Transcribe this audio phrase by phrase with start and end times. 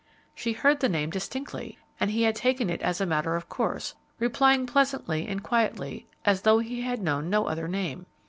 [0.33, 3.93] She heard the name distinctly, and he had taken it as a matter of course,
[4.17, 8.07] replying pleasantly and quietly, as though he had known no other name.